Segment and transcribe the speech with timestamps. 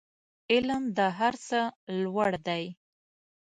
[0.51, 1.59] علم د هر څه
[2.03, 2.63] لوړ دی